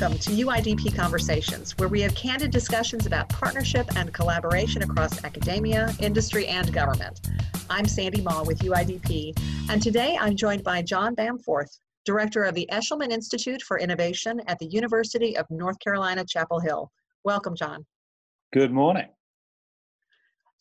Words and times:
Welcome 0.00 0.18
to 0.20 0.30
UIDP 0.30 0.94
Conversations, 0.94 1.76
where 1.76 1.88
we 1.88 2.00
have 2.02 2.14
candid 2.14 2.52
discussions 2.52 3.06
about 3.06 3.28
partnership 3.30 3.84
and 3.96 4.14
collaboration 4.14 4.82
across 4.82 5.24
academia, 5.24 5.92
industry, 5.98 6.46
and 6.46 6.72
government. 6.72 7.28
I'm 7.68 7.84
Sandy 7.84 8.20
Maw 8.20 8.44
with 8.44 8.60
UIDP, 8.60 9.36
and 9.68 9.82
today 9.82 10.16
I'm 10.20 10.36
joined 10.36 10.62
by 10.62 10.82
John 10.82 11.16
Bamforth, 11.16 11.80
Director 12.04 12.44
of 12.44 12.54
the 12.54 12.68
Eshelman 12.70 13.10
Institute 13.10 13.60
for 13.60 13.80
Innovation 13.80 14.40
at 14.46 14.60
the 14.60 14.66
University 14.66 15.36
of 15.36 15.50
North 15.50 15.80
Carolina, 15.80 16.24
Chapel 16.24 16.60
Hill. 16.60 16.92
Welcome, 17.24 17.56
John. 17.56 17.84
Good 18.52 18.70
morning. 18.70 19.08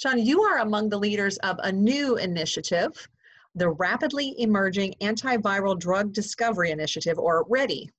John, 0.02 0.18
you 0.18 0.42
are 0.42 0.60
among 0.62 0.90
the 0.90 0.98
leaders 0.98 1.38
of 1.38 1.60
a 1.62 1.72
new 1.72 2.18
initiative, 2.18 3.08
the 3.54 3.70
Rapidly 3.70 4.34
Emerging 4.40 4.96
Antiviral 5.00 5.78
Drug 5.78 6.12
Discovery 6.12 6.72
Initiative, 6.72 7.20
or 7.20 7.46
READY, 7.48 7.92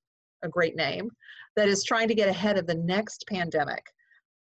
a 0.43 0.49
great 0.49 0.77
name, 0.77 1.11
that 1.57 1.69
is 1.69 1.85
trying 1.85 2.09
to 2.09 2.15
get 2.15 2.29
ahead 2.29 2.59
of 2.59 2.67
the 2.67 2.75
next 2.75 3.25
pandemic. 3.29 3.85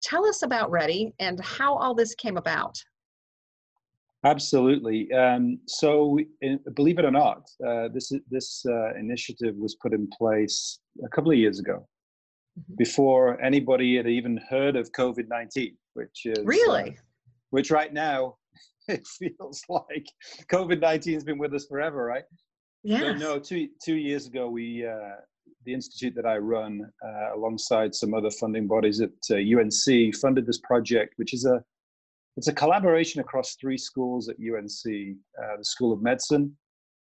Tell 0.01 0.25
us 0.25 0.43
about 0.43 0.69
Ready 0.69 1.13
and 1.19 1.43
how 1.43 1.75
all 1.75 1.95
this 1.95 2.13
came 2.15 2.37
about. 2.37 2.77
Absolutely. 4.23 5.11
Um, 5.13 5.59
so, 5.67 6.19
in, 6.41 6.59
believe 6.75 6.99
it 6.99 7.05
or 7.05 7.11
not, 7.11 7.43
uh, 7.65 7.87
this 7.93 8.11
this 8.29 8.63
uh, 8.67 8.95
initiative 8.95 9.55
was 9.55 9.75
put 9.75 9.93
in 9.93 10.07
place 10.17 10.79
a 11.05 11.09
couple 11.09 11.31
of 11.31 11.37
years 11.37 11.59
ago, 11.59 11.87
mm-hmm. 12.59 12.75
before 12.77 13.39
anybody 13.41 13.95
had 13.95 14.07
even 14.07 14.39
heard 14.49 14.75
of 14.75 14.91
COVID 14.91 15.27
nineteen, 15.29 15.77
which 15.93 16.25
is 16.25 16.43
really, 16.43 16.89
uh, 16.89 17.01
which 17.51 17.69
right 17.69 17.93
now 17.93 18.35
it 18.87 19.07
feels 19.07 19.61
like 19.69 20.07
COVID 20.51 20.81
nineteen 20.81 21.13
has 21.13 21.23
been 21.23 21.37
with 21.37 21.53
us 21.53 21.65
forever, 21.67 22.03
right? 22.03 22.25
Yeah. 22.83 22.99
So, 22.99 23.13
no, 23.13 23.39
two 23.39 23.69
two 23.83 23.95
years 23.95 24.27
ago 24.27 24.49
we 24.49 24.85
uh, 24.85 25.17
the 25.65 25.73
institute 25.73 26.13
that 26.15 26.25
I 26.25 26.37
run, 26.37 26.81
uh, 27.05 27.35
alongside 27.35 27.93
some 27.93 28.13
other 28.13 28.31
funding 28.31 28.67
bodies 28.67 29.01
at 29.01 29.11
uh, 29.31 29.35
UNC, 29.35 30.15
funded 30.15 30.45
this 30.45 30.59
project, 30.59 31.13
which 31.17 31.33
is 31.33 31.45
a 31.45 31.63
it's 32.37 32.47
a 32.47 32.53
collaboration 32.53 33.19
across 33.19 33.55
three 33.55 33.77
schools 33.77 34.29
at 34.29 34.35
UNC: 34.37 35.17
uh, 35.43 35.57
the 35.57 35.65
School 35.65 35.91
of 35.91 36.01
Medicine, 36.01 36.55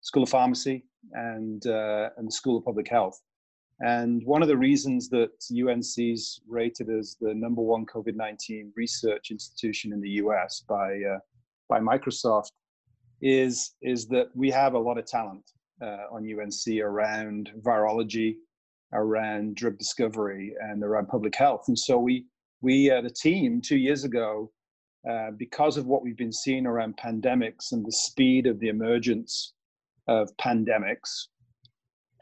School 0.01 0.23
of 0.23 0.29
Pharmacy, 0.29 0.85
and 1.13 1.65
uh, 1.65 2.09
and 2.17 2.27
the 2.27 2.31
School 2.31 2.57
of 2.57 2.65
Public 2.65 2.89
Health. 2.89 3.19
And 3.79 4.23
one 4.25 4.41
of 4.41 4.47
the 4.47 4.57
reasons 4.57 5.09
that 5.09 5.31
UNC's 5.51 6.41
rated 6.47 6.89
as 6.89 7.17
the 7.19 7.33
number 7.33 7.61
one 7.61 7.85
COVID-19 7.85 8.71
research 8.75 9.31
institution 9.31 9.91
in 9.91 9.99
the 9.99 10.11
US 10.21 10.63
by 10.67 11.01
uh, 11.01 11.19
by 11.67 11.79
Microsoft 11.79 12.51
is 13.21 13.75
is 13.81 14.07
that 14.07 14.27
we 14.35 14.51
have 14.51 14.73
a 14.73 14.79
lot 14.79 14.97
of 14.97 15.05
talent 15.05 15.51
uh, 15.81 16.05
on 16.11 16.27
UNC 16.27 16.79
around 16.81 17.51
virology, 17.61 18.35
around 18.93 19.55
drug 19.55 19.77
discovery, 19.77 20.53
and 20.59 20.83
around 20.83 21.07
public 21.07 21.35
health. 21.35 21.65
And 21.67 21.77
so 21.77 21.97
we, 21.97 22.25
we 22.61 22.91
uh, 22.91 23.01
the 23.01 23.09
team, 23.09 23.61
two 23.61 23.77
years 23.77 24.03
ago, 24.03 24.51
uh, 25.09 25.31
because 25.37 25.75
of 25.77 25.85
what 25.85 26.03
we've 26.03 26.17
been 26.17 26.31
seeing 26.31 26.65
around 26.65 26.97
pandemics 26.97 27.71
and 27.71 27.85
the 27.85 27.91
speed 27.91 28.47
of 28.47 28.59
the 28.59 28.69
emergence 28.69 29.53
of 30.07 30.29
pandemics, 30.37 31.27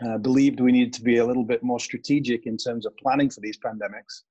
uh, 0.06 0.18
believed 0.18 0.60
we 0.60 0.72
needed 0.72 0.94
to 0.94 1.04
be 1.04 1.18
a 1.18 1.26
little 1.26 1.44
bit 1.44 1.62
more 1.62 1.80
strategic 1.80 2.48
in 2.48 2.58
terms 2.58 2.86
of 2.86 2.98
planning 2.98 3.30
for 3.30 3.40
these 3.42 3.58
pandemics 3.64 4.24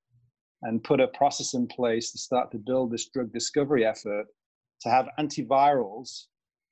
and 0.63 0.83
put 0.83 0.99
a 0.99 1.07
process 1.07 1.53
in 1.53 1.65
place 1.67 2.11
to 2.11 2.17
start 2.17 2.51
to 2.51 2.57
build 2.57 2.91
this 2.91 3.07
drug 3.09 3.31
discovery 3.31 3.85
effort 3.85 4.25
to 4.81 4.89
have 4.89 5.07
antivirals 5.19 6.25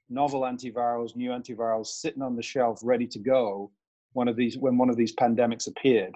novel 0.09 0.41
antivirals, 0.41 1.15
new 1.15 1.29
antivirals 1.31 1.87
sitting 1.87 2.21
on 2.21 2.35
the 2.35 2.41
shelf 2.41 2.79
ready 2.83 3.07
to 3.07 3.19
go 3.19 3.71
one 4.13 4.27
of 4.27 4.35
these 4.35 4.57
when 4.57 4.77
one 4.77 4.89
of 4.89 4.97
these 4.97 5.15
pandemics 5.15 5.67
appeared. 5.67 6.15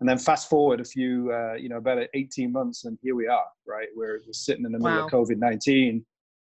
And 0.00 0.08
then 0.08 0.18
fast 0.18 0.50
forward 0.50 0.80
a 0.80 0.84
few, 0.84 1.32
uh, 1.32 1.54
you 1.54 1.68
know, 1.68 1.76
about 1.76 1.98
18 2.14 2.50
months, 2.50 2.84
and 2.84 2.98
here 3.00 3.14
we 3.14 3.28
are, 3.28 3.46
right? 3.66 3.88
We're, 3.94 4.20
we're 4.26 4.32
sitting 4.32 4.64
in 4.64 4.72
the 4.72 4.78
middle 4.78 4.96
wow. 4.96 5.06
of 5.06 5.10
COVID 5.10 5.38
19. 5.38 6.04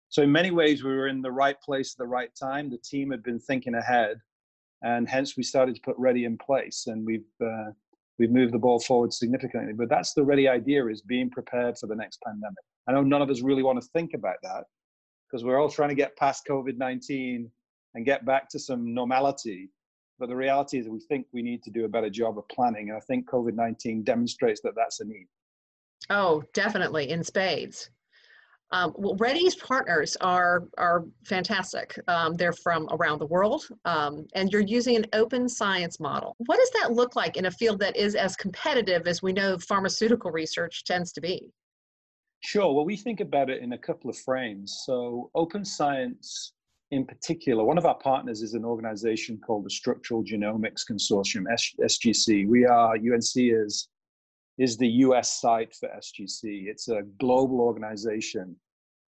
So, 0.08 0.22
in 0.22 0.32
many 0.32 0.50
ways, 0.50 0.82
we 0.82 0.90
were 0.90 1.08
in 1.08 1.20
the 1.20 1.30
right 1.30 1.60
place 1.60 1.94
at 1.94 1.98
the 1.98 2.06
right 2.06 2.30
time. 2.40 2.70
The 2.70 2.78
team 2.78 3.10
had 3.10 3.22
been 3.22 3.38
thinking 3.38 3.74
ahead, 3.74 4.18
and 4.82 5.08
hence 5.08 5.36
we 5.36 5.42
started 5.42 5.74
to 5.74 5.80
put 5.82 5.96
Ready 5.98 6.24
in 6.24 6.38
place, 6.38 6.84
and 6.86 7.04
we've 7.04 7.26
uh, 7.42 7.72
we've 8.18 8.30
moved 8.30 8.54
the 8.54 8.58
ball 8.58 8.80
forward 8.80 9.12
significantly. 9.12 9.72
But 9.74 9.90
that's 9.90 10.14
the 10.14 10.24
Ready 10.24 10.48
idea: 10.48 10.86
is 10.86 11.02
being 11.02 11.28
prepared 11.28 11.76
for 11.78 11.88
the 11.88 11.96
next 11.96 12.20
pandemic. 12.24 12.56
I 12.88 12.92
know 12.92 13.02
none 13.02 13.20
of 13.20 13.30
us 13.30 13.42
really 13.42 13.62
want 13.62 13.82
to 13.82 13.88
think 13.88 14.12
about 14.14 14.36
that, 14.44 14.64
because 15.30 15.44
we're 15.44 15.58
all 15.60 15.68
trying 15.68 15.88
to 15.88 15.94
get 15.94 16.16
past 16.16 16.46
COVID 16.48 16.76
19 16.76 17.50
and 17.94 18.04
get 18.04 18.24
back 18.24 18.48
to 18.50 18.58
some 18.58 18.94
normality. 18.94 19.70
But 20.18 20.28
the 20.28 20.36
reality 20.36 20.78
is, 20.78 20.88
we 20.88 21.00
think 21.00 21.26
we 21.32 21.42
need 21.42 21.62
to 21.64 21.70
do 21.70 21.84
a 21.84 21.88
better 21.88 22.10
job 22.10 22.38
of 22.38 22.48
planning. 22.48 22.88
And 22.88 22.96
I 22.96 23.00
think 23.00 23.28
COVID 23.28 23.54
19 23.54 24.02
demonstrates 24.02 24.60
that 24.62 24.74
that's 24.74 25.00
a 25.00 25.04
need. 25.04 25.26
Oh, 26.10 26.42
definitely, 26.54 27.10
in 27.10 27.22
spades. 27.22 27.90
Um, 28.72 28.92
well, 28.96 29.14
Ready's 29.16 29.54
partners 29.54 30.16
are 30.20 30.64
are 30.76 31.04
fantastic. 31.24 31.98
Um, 32.08 32.34
they're 32.34 32.52
from 32.52 32.88
around 32.90 33.20
the 33.20 33.26
world, 33.26 33.64
um, 33.84 34.26
and 34.34 34.50
you're 34.50 34.60
using 34.60 34.96
an 34.96 35.06
open 35.12 35.48
science 35.48 36.00
model. 36.00 36.34
What 36.46 36.58
does 36.58 36.70
that 36.80 36.92
look 36.92 37.14
like 37.14 37.36
in 37.36 37.46
a 37.46 37.50
field 37.50 37.78
that 37.80 37.96
is 37.96 38.14
as 38.16 38.34
competitive 38.34 39.06
as 39.06 39.22
we 39.22 39.32
know 39.32 39.56
pharmaceutical 39.58 40.32
research 40.32 40.84
tends 40.84 41.12
to 41.12 41.20
be? 41.20 41.52
Sure. 42.40 42.72
Well, 42.72 42.84
we 42.84 42.96
think 42.96 43.20
about 43.20 43.50
it 43.50 43.62
in 43.62 43.72
a 43.72 43.78
couple 43.78 44.10
of 44.10 44.16
frames. 44.16 44.82
So, 44.84 45.30
open 45.34 45.64
science 45.64 46.52
in 46.92 47.04
particular, 47.04 47.64
one 47.64 47.78
of 47.78 47.86
our 47.86 47.96
partners 47.96 48.42
is 48.42 48.54
an 48.54 48.64
organization 48.64 49.40
called 49.44 49.64
the 49.64 49.70
Structural 49.70 50.22
Genomics 50.22 50.82
Consortium, 50.88 51.46
SGC. 51.80 52.46
We 52.46 52.64
are, 52.64 52.94
UNC 52.94 53.32
is, 53.34 53.88
is 54.58 54.76
the 54.76 54.88
US 54.88 55.40
site 55.40 55.74
for 55.74 55.88
SGC. 55.88 56.66
It's 56.68 56.88
a 56.88 57.02
global 57.18 57.60
organization 57.60 58.54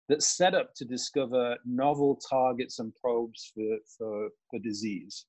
that's 0.07 0.37
set 0.37 0.55
up 0.55 0.73
to 0.75 0.85
discover 0.85 1.57
novel 1.65 2.17
targets 2.29 2.79
and 2.79 2.93
probes 2.95 3.51
for, 3.53 3.77
for, 3.97 4.29
for 4.49 4.59
disease. 4.59 5.25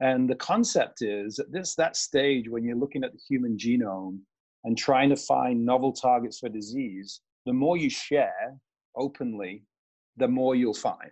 And 0.00 0.30
the 0.30 0.36
concept 0.36 1.02
is 1.02 1.38
at 1.38 1.52
this 1.52 1.74
that 1.74 1.96
stage 1.96 2.48
when 2.48 2.64
you're 2.64 2.76
looking 2.76 3.04
at 3.04 3.12
the 3.12 3.20
human 3.28 3.58
genome, 3.58 4.20
and 4.68 4.76
trying 4.76 5.08
to 5.08 5.16
find 5.16 5.64
novel 5.64 5.94
targets 5.94 6.40
for 6.40 6.50
disease, 6.50 7.22
the 7.46 7.52
more 7.54 7.78
you 7.78 7.88
share 7.88 8.54
openly, 8.96 9.62
the 10.18 10.28
more 10.28 10.54
you'll 10.54 10.74
find. 10.74 11.10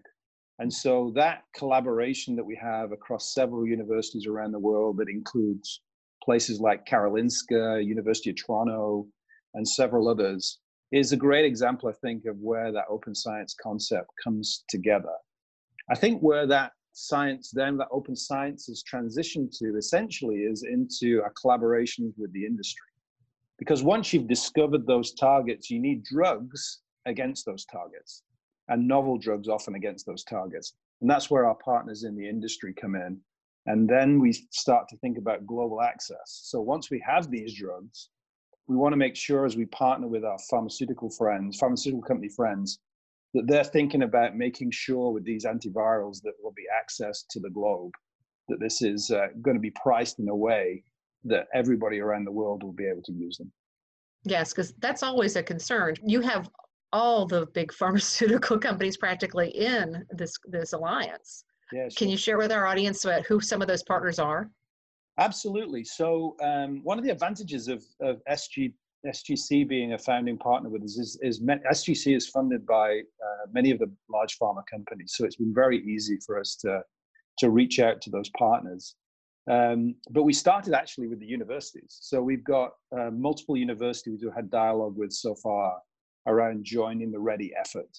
And 0.59 0.71
so 0.71 1.11
that 1.15 1.44
collaboration 1.56 2.37
that 2.37 2.44
we 2.44 2.55
have 2.56 2.93
across 2.93 3.33
several 3.33 3.67
universities 3.67 4.27
around 4.27 4.53
the 4.53 4.59
world 4.59 4.99
that 4.99 5.09
includes 5.09 5.81
places 6.22 6.61
like 6.61 6.84
Karolinska, 6.84 7.83
University 7.83 8.28
of 8.28 8.37
Toronto, 8.37 9.06
and 9.55 9.67
several 9.67 10.06
others 10.11 10.59
is 10.93 11.12
a 11.12 11.17
great 11.17 11.47
example, 11.47 11.88
I 11.88 11.94
think, 12.06 12.27
of 12.27 12.37
where 12.37 12.71
that 12.73 12.84
open 12.91 13.15
science 13.15 13.56
concept 13.59 14.11
comes 14.23 14.65
together. 14.69 15.17
I 15.91 15.94
think 15.94 16.21
where 16.21 16.47
that 16.47 16.73
science 16.93 17.53
then, 17.55 17.78
that 17.78 17.88
open 17.91 18.17
science 18.17 18.67
has 18.67 18.84
transitioned 18.84 19.56
to 19.61 19.78
essentially 19.78 20.41
is 20.41 20.62
into 20.62 21.23
a 21.25 21.31
collaboration 21.31 22.12
with 22.19 22.34
the 22.34 22.44
industry. 22.44 22.84
Because 23.59 23.83
once 23.83 24.12
you've 24.12 24.28
discovered 24.28 24.87
those 24.87 25.15
targets, 25.15 25.71
you 25.71 25.81
need 25.81 26.05
drugs 26.05 26.81
against 27.06 27.47
those 27.47 27.65
targets 27.65 28.22
and 28.69 28.87
novel 28.87 29.17
drugs 29.17 29.49
often 29.49 29.75
against 29.75 30.06
those 30.06 30.25
targets. 30.25 30.75
And 31.00 31.11
that's 31.11 31.31
where 31.31 31.47
our 31.47 31.55
partners 31.56 32.05
in 32.05 32.17
the 32.17 32.28
industry 32.28 32.75
come 32.75 32.94
in. 32.94 33.19
And 33.67 33.89
then 33.89 34.21
we 34.21 34.33
start 34.50 34.89
to 34.89 34.97
think 34.99 35.19
about 35.19 35.47
global 35.47 35.83
access. 35.83 36.41
So 36.44 36.61
once 36.61 36.91
we 36.91 37.03
have 37.06 37.31
these 37.31 37.55
drugs, 37.55 38.11
we 38.69 38.77
want 38.77 38.93
to 38.93 38.99
make 38.99 39.17
sure 39.17 39.44
as 39.44 39.56
we 39.56 39.67
partner 39.67 40.09
with 40.09 40.25
our 40.25 40.38
pharmaceutical 40.50 41.11
friends, 41.11 41.59
pharmaceutical 41.59 42.03
company 42.03 42.28
friends, 42.28 42.81
that 43.34 43.47
they're 43.47 43.65
thinking 43.65 44.03
about 44.03 44.37
making 44.37 44.71
sure 44.71 45.12
with 45.12 45.25
these 45.25 45.44
antivirals 45.44 46.23
that 46.23 46.33
will 46.43 46.53
be 46.56 46.65
access 46.75 47.25
to 47.31 47.41
the 47.41 47.50
globe, 47.50 47.93
that 48.49 48.61
this 48.61 48.82
is 48.82 49.11
uh, 49.11 49.29
going 49.43 49.56
to 49.56 49.61
be 49.61 49.73
priced 49.73 50.19
in 50.19 50.29
a 50.29 50.35
way 50.35 50.82
that 51.28 51.46
everybody 51.55 52.00
around 52.00 52.25
the 52.25 52.32
world 52.32 52.62
will 52.62 52.73
be 52.73 52.87
able 52.87 53.02
to 53.02 53.12
use 53.12 53.38
them. 53.38 53.52
Yes, 54.25 54.52
because 54.52 54.73
that's 54.81 55.02
always 55.02 55.37
a 55.37 55.43
concern. 55.43 55.94
You 56.05 56.20
have 56.20 56.50
all 56.93 57.26
the 57.26 57.46
big 57.46 57.73
pharmaceutical 57.81 58.58
companies 58.58 58.96
practically 58.96 59.50
in 59.50 60.05
this 60.11 60.37
this 60.46 60.73
alliance. 60.73 61.44
Yes. 61.73 61.94
Can 61.94 62.08
you 62.08 62.17
share 62.17 62.38
with 62.38 62.52
our 62.52 62.67
audience 62.67 63.05
who 63.26 63.40
some 63.40 63.61
of 63.61 63.69
those 63.69 63.82
partners 63.82 64.19
are? 64.19 64.50
Absolutely. 65.19 65.82
So 65.84 66.37
um, 66.43 66.81
one 66.84 66.99
of 66.99 67.05
the 67.05 67.11
advantages 67.11 67.69
of, 67.69 67.82
of 68.00 68.20
SG, 68.31 68.73
SGC 69.06 69.67
being 69.67 69.94
a 69.94 69.99
founding 69.99 70.37
partner 70.37 70.69
with 70.69 70.82
us 70.82 70.99
is, 70.99 71.19
is 71.23 71.40
SGC 71.40 72.17
is 72.17 72.28
funded 72.28 72.67
by 72.67 72.99
uh, 72.99 73.46
many 73.52 73.70
of 73.70 73.78
the 73.78 73.90
large 74.11 74.38
pharma 74.38 74.62
companies. 74.70 75.14
So 75.17 75.25
it's 75.25 75.37
been 75.37 75.55
very 75.55 75.78
easy 75.87 76.19
for 76.25 76.38
us 76.38 76.56
to, 76.56 76.82
to 77.38 77.50
reach 77.50 77.81
out 77.81 78.00
to 78.02 78.11
those 78.11 78.31
partners. 78.38 78.94
Um, 79.48 79.94
but 80.10 80.25
we 80.25 80.32
started 80.32 80.75
actually 80.75 81.06
with 81.06 81.20
the 81.20 81.26
universities. 81.26 81.98
So 82.00 82.20
we've 82.20 82.44
got 82.44 82.72
uh, 82.96 83.10
multiple 83.10 83.56
universities 83.56 84.20
who 84.20 84.28
have 84.28 84.37
had 84.37 84.50
dialogue 84.50 84.96
with 84.96 85.12
so 85.12 85.34
far 85.37 85.78
around 86.26 86.64
joining 86.64 87.12
the 87.12 87.20
Ready 87.20 87.52
effort. 87.58 87.96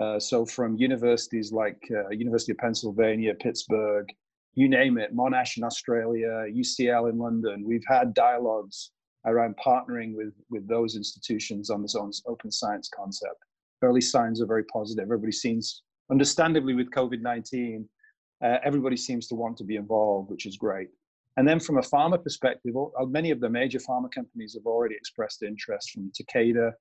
Uh, 0.00 0.18
so 0.18 0.44
from 0.44 0.76
universities 0.76 1.52
like 1.52 1.80
uh, 1.90 2.08
University 2.10 2.52
of 2.52 2.58
Pennsylvania, 2.58 3.34
Pittsburgh, 3.34 4.06
you 4.54 4.68
name 4.68 4.98
it, 4.98 5.14
Monash 5.14 5.56
in 5.56 5.64
Australia, 5.64 6.46
UCL 6.48 7.10
in 7.10 7.18
London. 7.18 7.64
We've 7.66 7.84
had 7.88 8.14
dialogues 8.14 8.90
around 9.26 9.56
partnering 9.56 10.14
with, 10.14 10.32
with 10.50 10.68
those 10.68 10.96
institutions 10.96 11.70
on 11.70 11.82
this 11.82 11.96
open 12.26 12.50
science 12.52 12.88
concept. 12.94 13.36
Early 13.82 14.00
signs 14.00 14.40
are 14.40 14.46
very 14.46 14.64
positive. 14.64 15.04
Everybody 15.04 15.32
seems, 15.32 15.82
understandably 16.10 16.74
with 16.74 16.90
COVID-19, 16.90 17.84
uh, 18.42 18.58
everybody 18.64 18.96
seems 18.96 19.26
to 19.28 19.34
want 19.34 19.56
to 19.58 19.64
be 19.64 19.76
involved, 19.76 20.30
which 20.30 20.46
is 20.46 20.56
great. 20.56 20.88
And 21.36 21.48
then 21.48 21.58
from 21.58 21.78
a 21.78 21.82
pharma 21.82 22.22
perspective, 22.22 22.74
many 23.08 23.30
of 23.30 23.40
the 23.40 23.48
major 23.48 23.78
pharma 23.78 24.10
companies 24.10 24.54
have 24.54 24.66
already 24.66 24.94
expressed 24.94 25.42
interest 25.42 25.90
from 25.90 26.12
Takeda, 26.12 26.72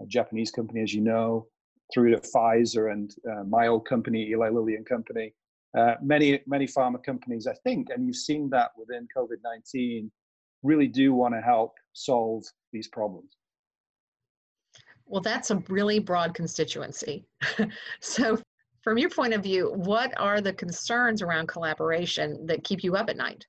a 0.00 0.06
Japanese 0.06 0.50
company, 0.50 0.82
as 0.82 0.92
you 0.92 1.00
know, 1.00 1.46
through 1.92 2.10
to 2.10 2.18
Pfizer 2.18 2.92
and 2.92 3.14
uh, 3.30 3.44
my 3.44 3.68
old 3.68 3.86
company, 3.86 4.28
Eli 4.30 4.50
Lilly 4.50 4.74
and 4.74 4.84
Company. 4.84 5.32
Uh, 5.76 5.94
many, 6.02 6.40
many 6.46 6.66
pharma 6.66 7.02
companies, 7.02 7.46
I 7.46 7.54
think, 7.64 7.88
and 7.90 8.06
you've 8.06 8.16
seen 8.16 8.48
that 8.50 8.70
within 8.78 9.08
COVID 9.16 9.36
19, 9.42 10.10
really 10.62 10.88
do 10.88 11.12
want 11.12 11.34
to 11.34 11.40
help 11.40 11.74
solve 11.92 12.44
these 12.72 12.88
problems. 12.88 13.36
Well, 15.06 15.20
that's 15.20 15.50
a 15.50 15.62
really 15.68 15.98
broad 15.98 16.34
constituency. 16.34 17.26
so, 18.00 18.38
from 18.86 18.98
your 18.98 19.10
point 19.10 19.34
of 19.34 19.42
view, 19.42 19.72
what 19.74 20.12
are 20.16 20.40
the 20.40 20.52
concerns 20.52 21.20
around 21.20 21.48
collaboration 21.48 22.46
that 22.46 22.62
keep 22.62 22.84
you 22.84 22.94
up 22.94 23.10
at 23.10 23.16
night? 23.16 23.44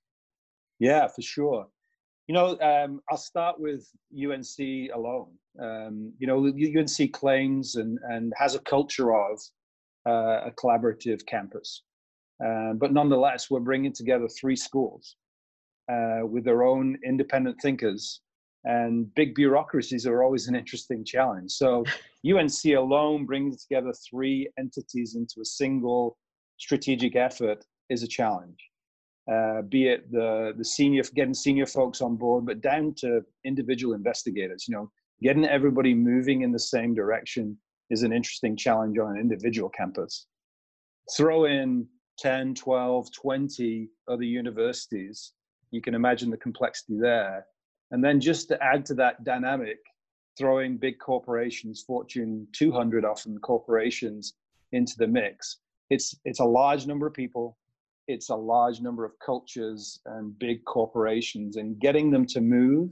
Yeah, 0.80 1.07
for 1.07 1.22
sure. 1.22 1.68
You 2.25 2.34
know, 2.34 2.60
um, 2.60 3.01
I'll 3.12 3.19
start 3.19 3.60
with 3.60 3.88
UNC 4.12 4.89
alone. 4.95 5.28
Um, 5.62 6.12
you 6.18 6.25
know, 6.25 6.44
UNC 6.48 7.13
claims 7.13 7.75
and, 7.75 8.00
and 8.10 8.34
has 8.36 8.56
a 8.56 8.60
culture 8.62 9.13
of 9.13 9.39
uh, 10.10 10.48
a 10.48 10.51
collaborative 10.60 11.24
campus. 11.28 11.84
Uh, 12.44 12.74
but 12.74 12.92
nonetheless, 12.92 13.51
we're 13.51 13.60
bringing 13.60 13.94
together 13.94 14.28
three 14.28 14.56
schools 14.56 15.18
uh, 15.88 16.22
with 16.24 16.45
their 16.45 16.63
own 16.63 16.98
independent 17.06 17.57
thinkers. 17.62 18.22
And 18.63 19.13
big 19.15 19.36
bureaucracies 19.36 20.06
are 20.06 20.24
always 20.24 20.48
an 20.48 20.56
interesting 20.56 21.06
challenge. 21.06 21.51
So, 21.51 21.86
UNC 22.27 22.65
alone 22.75 23.25
bringing 23.25 23.56
together 23.57 23.94
three 24.09 24.50
entities 24.59 25.15
into 25.15 25.42
a 25.42 25.45
single 25.45 26.18
strategic 26.57 27.15
effort 27.15 27.63
is 27.89 28.04
a 28.04 28.07
challenge. 28.07 28.57
Uh, 29.31 29.62
be 29.63 29.88
it 29.88 30.09
the 30.12 30.54
the 30.57 30.63
senior 30.63 31.04
getting 31.15 31.33
senior 31.33 31.65
folks 31.65 32.01
on 32.01 32.15
board, 32.15 32.45
but 32.45 32.62
down 32.62 32.94
to 32.98 33.21
individual 33.45 33.94
investigators. 33.94 34.65
You 34.68 34.75
know, 34.75 34.92
getting 35.21 35.45
everybody 35.45 35.94
moving 35.94 36.42
in 36.42 36.51
the 36.51 36.60
same 36.60 36.94
direction 36.94 37.57
is 37.89 38.03
an 38.03 38.13
interesting 38.13 38.56
challenge 38.56 38.98
on 38.98 39.12
an 39.12 39.21
individual 39.21 39.69
campus. 39.69 40.27
Throw 41.15 41.45
in 41.45 41.88
10, 42.19 42.56
12, 42.56 43.12
20 43.13 43.89
other 44.10 44.24
universities, 44.24 45.33
you 45.71 45.81
can 45.81 45.94
imagine 45.94 46.30
the 46.30 46.38
complexity 46.38 46.98
there. 47.00 47.45
And 47.92 48.04
then 48.04 48.19
just 48.19 48.48
to 48.50 48.62
add 48.63 48.86
to 48.88 48.94
that 48.95 49.24
dynamic, 49.24 49.78
throwing 50.38 50.78
big 50.78 51.00
corporations, 51.00 51.81
Fortune 51.81 52.48
200 52.54 53.06
often 53.06 53.39
corporations, 53.39 54.34
into 54.74 54.95
the 54.98 55.07
mix. 55.07 55.57
It's 55.89 56.13
it's 56.25 56.42
a 56.42 56.45
large 56.45 56.86
number 56.86 57.07
of 57.07 57.13
people 57.13 57.57
it's 58.07 58.30
a 58.30 58.36
large 58.36 58.80
number 58.81 59.04
of 59.04 59.12
cultures 59.19 60.00
and 60.06 60.38
big 60.39 60.63
corporations, 60.66 61.57
and 61.57 61.80
getting 61.80 62.10
them 62.10 62.25
to 62.28 62.42
move 62.42 62.92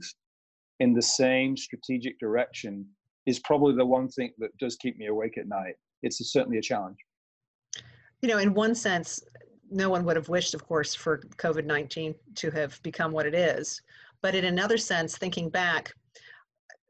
in 0.80 0.92
the 0.92 1.02
same 1.02 1.56
strategic 1.56 2.18
direction 2.20 2.86
is 3.24 3.38
probably 3.40 3.74
the 3.74 3.84
one 3.84 4.08
thing 4.08 4.32
that 4.38 4.56
does 4.58 4.76
keep 4.76 4.98
me 4.98 5.06
awake 5.06 5.38
at 5.38 5.48
night. 5.48 5.74
It's 6.02 6.20
a, 6.20 6.24
certainly 6.24 6.58
a 6.58 6.62
challenge. 6.62 6.98
You 8.20 8.28
know, 8.28 8.38
in 8.38 8.52
one 8.52 8.74
sense, 8.74 9.22
no 9.70 9.88
one 9.88 10.04
would 10.04 10.16
have 10.16 10.28
wished, 10.28 10.54
of 10.54 10.66
course, 10.66 10.94
for 10.94 11.18
COVID 11.38 11.64
19 11.64 12.14
to 12.36 12.50
have 12.50 12.80
become 12.82 13.10
what 13.10 13.26
it 13.26 13.34
is. 13.34 13.80
But 14.22 14.34
in 14.34 14.44
another 14.44 14.78
sense, 14.78 15.16
thinking 15.16 15.48
back, 15.48 15.92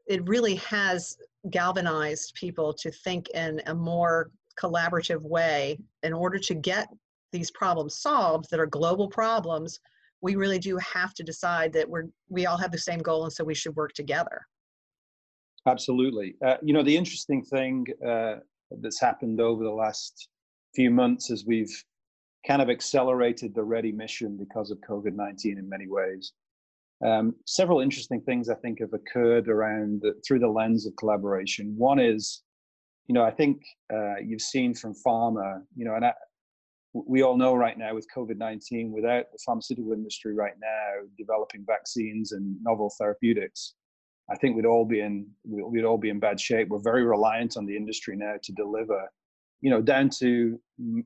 it 0.07 0.27
really 0.27 0.55
has 0.55 1.17
galvanized 1.49 2.33
people 2.35 2.73
to 2.73 2.91
think 2.91 3.29
in 3.29 3.61
a 3.67 3.75
more 3.75 4.31
collaborative 4.59 5.21
way 5.21 5.79
in 6.03 6.13
order 6.13 6.39
to 6.39 6.55
get 6.55 6.87
these 7.31 7.51
problems 7.51 7.99
solved 7.99 8.49
that 8.49 8.59
are 8.59 8.65
global 8.65 9.07
problems, 9.07 9.79
we 10.21 10.35
really 10.35 10.59
do 10.59 10.77
have 10.77 11.13
to 11.13 11.23
decide 11.23 11.71
that 11.73 11.87
we're 11.87 12.05
we 12.29 12.45
all 12.45 12.57
have 12.57 12.71
the 12.71 12.77
same 12.77 12.99
goal 12.99 13.23
and 13.23 13.33
so 13.33 13.43
we 13.43 13.53
should 13.53 13.75
work 13.75 13.93
together. 13.93 14.41
Absolutely. 15.67 16.35
Uh, 16.43 16.55
you 16.63 16.73
know, 16.73 16.81
the 16.81 16.95
interesting 16.95 17.43
thing 17.43 17.85
uh, 18.05 18.35
that's 18.81 18.99
happened 18.99 19.39
over 19.41 19.63
the 19.63 19.69
last 19.69 20.29
few 20.73 20.89
months 20.89 21.29
is 21.29 21.45
we've 21.45 21.83
kind 22.47 22.61
of 22.61 22.69
accelerated 22.69 23.53
the 23.53 23.63
ready 23.63 23.91
mission 23.91 24.37
because 24.37 24.71
of 24.71 24.79
COVID 24.79 25.13
19 25.13 25.57
in 25.57 25.69
many 25.69 25.87
ways. 25.87 26.33
Um, 27.05 27.35
several 27.45 27.79
interesting 27.79 28.21
things 28.21 28.49
I 28.49 28.55
think 28.55 28.79
have 28.79 28.93
occurred 28.93 29.49
around 29.49 30.01
the, 30.01 30.13
through 30.25 30.39
the 30.39 30.47
lens 30.47 30.87
of 30.87 30.95
collaboration. 30.95 31.75
One 31.77 31.99
is, 31.99 32.41
you 33.07 33.13
know, 33.13 33.23
I 33.23 33.31
think 33.31 33.61
uh, 33.93 34.15
you've 34.23 34.41
seen 34.41 34.73
from 34.73 34.95
pharma, 35.05 35.61
you 35.75 35.85
know, 35.85 35.95
and 35.95 36.05
I, 36.05 36.13
we 36.93 37.21
all 37.21 37.37
know 37.37 37.53
right 37.53 37.77
now 37.77 37.93
with 37.93 38.07
COVID 38.15 38.37
19, 38.37 38.91
without 38.91 39.25
the 39.31 39.37
pharmaceutical 39.45 39.93
industry 39.93 40.33
right 40.33 40.55
now 40.59 41.05
developing 41.17 41.63
vaccines 41.67 42.31
and 42.31 42.55
novel 42.63 42.91
therapeutics, 42.97 43.75
I 44.31 44.35
think 44.35 44.55
we'd 44.55 44.65
all 44.65 44.85
be 44.85 45.01
in 45.01 45.27
we'd 45.45 45.85
all 45.85 45.97
be 45.97 46.09
in 46.09 46.19
bad 46.19 46.39
shape. 46.39 46.69
We're 46.69 46.79
very 46.79 47.05
reliant 47.05 47.57
on 47.57 47.65
the 47.65 47.77
industry 47.77 48.15
now 48.15 48.35
to 48.41 48.51
deliver, 48.53 49.07
you 49.61 49.69
know, 49.69 49.81
down 49.81 50.09
to 50.19 50.59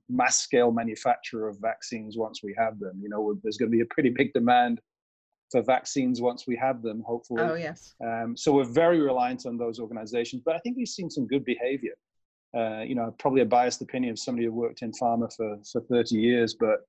mass 0.10 0.40
scale 0.40 0.72
manufacture 0.72 1.48
of 1.48 1.60
vaccines 1.60 2.18
once 2.18 2.42
we 2.42 2.56
have 2.58 2.80
them. 2.80 3.00
You 3.02 3.10
know, 3.10 3.38
there's 3.44 3.58
going 3.58 3.70
to 3.70 3.76
be 3.76 3.82
a 3.82 3.94
pretty 3.94 4.10
big 4.10 4.32
demand 4.34 4.80
for 5.52 5.62
vaccines 5.62 6.22
once 6.22 6.48
we 6.48 6.56
have 6.56 6.82
them, 6.82 7.04
hopefully. 7.06 7.42
Oh 7.42 7.56
yes. 7.56 7.94
Um, 8.04 8.36
so 8.38 8.54
we're 8.54 8.64
very 8.64 9.00
reliant 9.00 9.46
on 9.46 9.58
those 9.58 9.80
organizations, 9.80 10.42
but 10.46 10.56
I 10.56 10.60
think 10.60 10.78
we've 10.78 10.88
seen 10.88 11.10
some 11.10 11.28
good 11.28 11.46
behavior 11.46 11.94
uh, 12.56 12.82
you 12.82 12.96
know, 12.96 13.14
probably 13.18 13.42
a 13.42 13.46
biased 13.46 13.82
opinion 13.82 14.12
of 14.12 14.20
somebody 14.20 14.46
who 14.46 14.54
worked 14.54 14.82
in 14.82 14.92
pharma 14.92 15.34
for, 15.34 15.58
for 15.72 15.82
30 15.82 16.16
years, 16.16 16.56
but, 16.60 16.80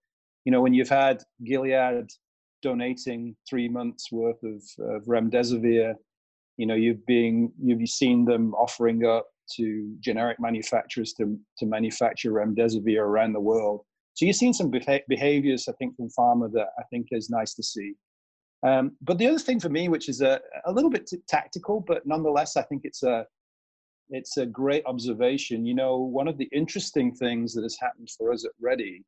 you 0.44 0.50
know, 0.50 0.60
when 0.60 0.74
you've 0.74 0.88
had 0.88 1.22
Gilead 1.44 2.10
donating 2.62 3.36
three 3.48 3.68
months 3.68 4.10
worth 4.10 4.42
of, 4.42 4.62
of 4.80 5.04
remdesivir, 5.04 5.94
you 6.56 6.66
know, 6.66 6.74
you've 6.74 7.04
been, 7.06 7.52
you've 7.62 7.88
seen 7.88 8.24
them 8.24 8.54
offering 8.54 9.04
up 9.06 9.26
to 9.56 9.94
generic 10.00 10.38
manufacturers 10.40 11.12
to, 11.14 11.38
to 11.58 11.66
manufacture 11.66 12.32
remdesivir 12.32 13.00
around 13.00 13.32
the 13.32 13.40
world. 13.40 13.82
So 14.14 14.26
you've 14.26 14.36
seen 14.36 14.52
some 14.52 14.70
behaviors, 14.70 15.68
I 15.68 15.72
think, 15.72 15.96
from 15.96 16.08
pharma 16.18 16.52
that 16.52 16.68
I 16.78 16.82
think 16.90 17.08
is 17.12 17.30
nice 17.30 17.54
to 17.54 17.62
see. 17.62 17.94
Um, 18.62 18.92
but 19.00 19.18
the 19.18 19.26
other 19.26 19.38
thing 19.38 19.58
for 19.58 19.68
me, 19.68 19.88
which 19.88 20.08
is 20.08 20.20
a, 20.20 20.40
a 20.66 20.72
little 20.72 20.90
bit 20.90 21.06
t- 21.06 21.18
tactical, 21.28 21.80
but 21.80 22.06
nonetheless, 22.06 22.56
I 22.56 22.62
think 22.62 22.82
it's 22.84 23.02
a, 23.02 23.26
it's 24.10 24.36
a 24.36 24.46
great 24.46 24.84
observation. 24.86 25.66
You 25.66 25.74
know, 25.74 25.96
one 25.98 26.28
of 26.28 26.38
the 26.38 26.48
interesting 26.52 27.14
things 27.14 27.54
that 27.54 27.62
has 27.62 27.76
happened 27.80 28.08
for 28.16 28.32
us 28.32 28.44
at 28.44 28.52
Ready 28.60 29.04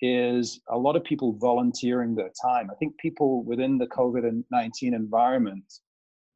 is 0.00 0.60
a 0.70 0.78
lot 0.78 0.96
of 0.96 1.04
people 1.04 1.34
volunteering 1.34 2.14
their 2.14 2.30
time. 2.42 2.70
I 2.70 2.74
think 2.76 2.96
people 2.98 3.44
within 3.44 3.78
the 3.78 3.86
COVID 3.86 4.44
19 4.50 4.94
environment 4.94 5.64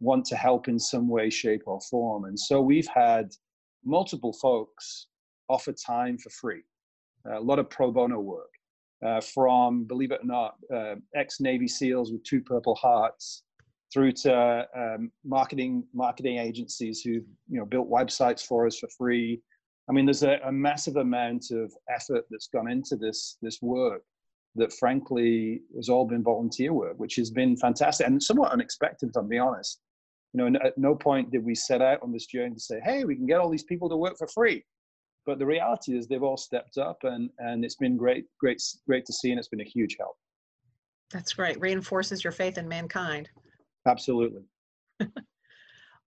want 0.00 0.24
to 0.26 0.36
help 0.36 0.68
in 0.68 0.78
some 0.78 1.08
way, 1.08 1.30
shape, 1.30 1.62
or 1.66 1.80
form. 1.90 2.26
And 2.26 2.38
so 2.38 2.60
we've 2.60 2.88
had 2.94 3.30
multiple 3.84 4.32
folks 4.34 5.06
offer 5.48 5.72
time 5.72 6.18
for 6.18 6.30
free, 6.30 6.62
a 7.30 7.40
lot 7.40 7.58
of 7.58 7.70
pro 7.70 7.90
bono 7.90 8.20
work. 8.20 8.50
Uh, 9.04 9.20
from, 9.20 9.84
believe 9.84 10.12
it 10.12 10.20
or 10.22 10.26
not, 10.26 10.54
uh, 10.74 10.94
ex 11.14 11.38
Navy 11.38 11.68
SEALs 11.68 12.10
with 12.10 12.24
two 12.24 12.40
Purple 12.40 12.74
Hearts 12.74 13.42
through 13.92 14.12
to 14.12 14.66
um, 14.76 15.12
marketing 15.24 15.84
marketing 15.92 16.38
agencies 16.38 17.02
who 17.02 17.10
you 17.12 17.24
know 17.50 17.66
built 17.66 17.90
websites 17.90 18.44
for 18.44 18.66
us 18.66 18.78
for 18.78 18.88
free. 18.96 19.40
I 19.88 19.92
mean, 19.92 20.06
there's 20.06 20.22
a, 20.22 20.38
a, 20.44 20.50
massive 20.50 20.96
amount 20.96 21.50
of 21.50 21.70
effort 21.94 22.24
that's 22.30 22.48
gone 22.48 22.70
into 22.70 22.96
this 22.96 23.36
this 23.42 23.60
work 23.60 24.02
that, 24.56 24.72
frankly, 24.72 25.60
has 25.76 25.90
all 25.90 26.06
been 26.06 26.22
volunteer 26.22 26.72
work, 26.72 26.98
which 26.98 27.16
has 27.16 27.30
been 27.30 27.56
fantastic 27.56 28.06
and 28.06 28.22
somewhat 28.22 28.52
unexpected, 28.52 29.10
if 29.10 29.16
I'm 29.16 29.28
being 29.28 29.42
honest. 29.42 29.80
You 30.32 30.50
know, 30.50 30.58
at 30.64 30.78
no 30.78 30.94
point 30.94 31.30
did 31.30 31.44
we 31.44 31.54
set 31.54 31.82
out 31.82 32.02
on 32.02 32.10
this 32.10 32.26
journey 32.26 32.54
to 32.54 32.60
say, 32.60 32.80
"Hey, 32.80 33.04
we 33.04 33.16
can 33.16 33.26
get 33.26 33.38
all 33.38 33.50
these 33.50 33.64
people 33.64 33.88
to 33.90 33.96
work 33.96 34.16
for 34.16 34.26
free." 34.28 34.64
But 35.26 35.38
the 35.38 35.46
reality 35.46 35.96
is, 35.96 36.06
they've 36.06 36.22
all 36.22 36.36
stepped 36.36 36.78
up, 36.78 36.98
and 37.04 37.30
and 37.38 37.64
it's 37.64 37.76
been 37.76 37.96
great, 37.96 38.26
great, 38.38 38.62
great 38.86 39.06
to 39.06 39.12
see, 39.12 39.30
and 39.30 39.38
it's 39.38 39.48
been 39.48 39.60
a 39.60 39.64
huge 39.64 39.96
help. 39.98 40.16
That's 41.10 41.32
great. 41.32 41.60
Reinforces 41.60 42.24
your 42.24 42.32
faith 42.32 42.58
in 42.58 42.68
mankind. 42.68 43.30
Absolutely. 43.86 44.42